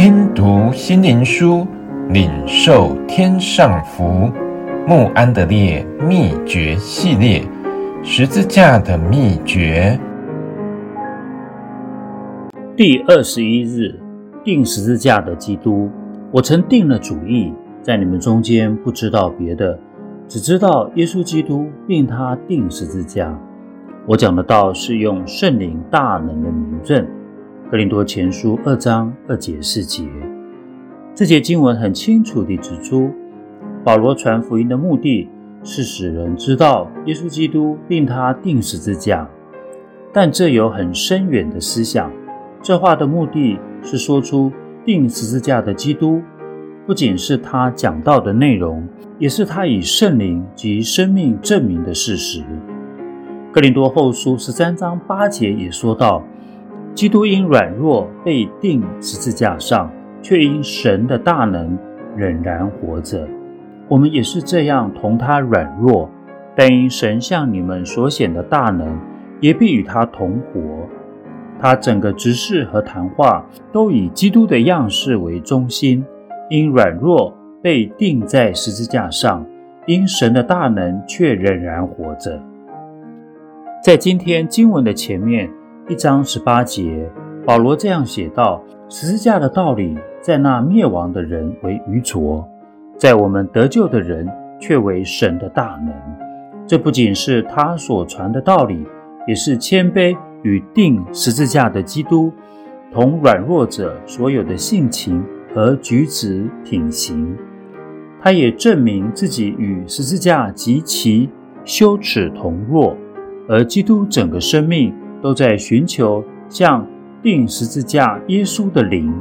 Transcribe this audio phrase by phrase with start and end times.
[0.00, 1.66] 听读心灵书，
[2.10, 4.30] 领受天上福。
[4.86, 7.42] 慕安德烈秘诀系列，
[8.04, 9.98] 十字架的秘诀。
[12.76, 13.98] 第二十一日，
[14.44, 15.90] 钉十字架的基督。
[16.30, 17.52] 我曾定了主意，
[17.82, 19.76] 在你们中间不知道别的，
[20.28, 23.36] 只知道耶稣基督，并他钉十字架。
[24.06, 27.04] 我讲的道是用圣灵大能的明证。
[27.70, 30.02] 哥林多前书二章二节四节，
[31.14, 33.10] 这节经文很清楚地指出，
[33.84, 35.28] 保罗传福音的目的
[35.62, 39.28] 是使人知道耶稣基督，令他钉十字架。
[40.14, 42.10] 但这有很深远的思想，
[42.62, 44.50] 这话的目的是说出
[44.86, 46.22] 钉十字架的基督，
[46.86, 52.42] 不仅是他讲到的内容，也是他以圣灵及生命证明的事实。
[53.52, 56.24] 哥林多后书十三章八节也说道。
[56.98, 59.88] 基督因软弱被钉十字架上，
[60.20, 61.78] 却因神的大能
[62.16, 63.24] 仍然活着。
[63.86, 66.10] 我们也是这样同他软弱，
[66.56, 68.98] 但因神向你们所显的大能，
[69.40, 70.60] 也必与他同活。
[71.60, 76.04] 他整个执事和谈话都以基督的样式为中心，
[76.50, 77.32] 因软弱
[77.62, 79.46] 被钉在十字架上，
[79.86, 82.42] 因神的大能却仍然活着。
[83.84, 85.48] 在今天经文的前面。
[85.88, 87.10] 一章十八节，
[87.46, 92.46] 保罗这样写道：“十字架的道理，在那灭亡的人为愚拙，
[92.98, 94.28] 在我们得救的人
[94.60, 95.94] 却为神的大能。
[96.66, 98.86] 这不仅是他所传的道理，
[99.26, 102.30] 也是谦卑与定十字架的基督
[102.92, 107.34] 同软弱者所有的性情和举止品行。
[108.20, 111.30] 他也证明自己与十字架极其
[111.64, 112.94] 羞耻同弱，
[113.48, 116.86] 而基督整个生命。”都在寻求像
[117.22, 119.12] 钉十字架耶稣的灵。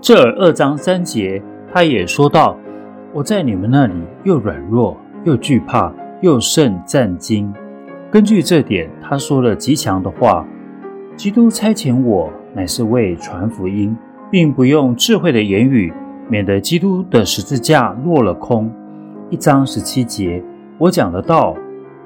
[0.00, 2.56] 这二章三节，他也说道
[3.12, 7.52] ：“我在你们那里又软弱又惧怕又甚战惊。”
[8.10, 10.46] 根据这点，他说了极强的话
[11.16, 13.96] ：“基督差遣我，乃是为传福音，
[14.30, 15.92] 并不用智慧的言语，
[16.28, 18.70] 免得基督的十字架落了空。”
[19.30, 20.42] 一章十七节，
[20.78, 21.56] 我讲的道，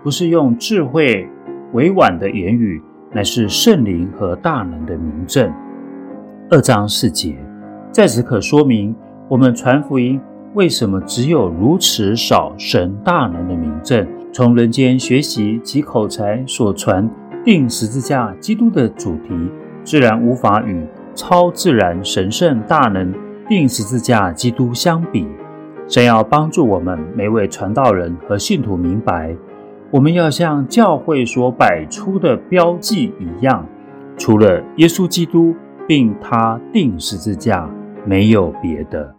[0.02, 1.28] 不是用智慧。
[1.72, 2.80] 委婉的言语，
[3.12, 5.52] 乃是圣灵和大能的明证。
[6.48, 7.36] 二章四节，
[7.90, 8.94] 在此可说明
[9.28, 10.20] 我们传福音
[10.54, 14.06] 为什么只有如此少神大能的明证。
[14.32, 17.10] 从人间学习及口才所传
[17.44, 19.34] 定十字架基督的主题，
[19.82, 23.12] 自然无法与超自然神圣大能
[23.48, 25.26] 定十字架基督相比。
[25.88, 29.34] 神要帮助我们每位传道人和信徒明白。
[29.90, 33.66] 我们要像教会所摆出的标记一样，
[34.18, 35.54] 除了耶稣基督
[35.86, 37.70] 并他定十字架，
[38.04, 39.15] 没有别的。